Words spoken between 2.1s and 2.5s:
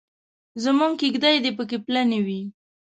وي.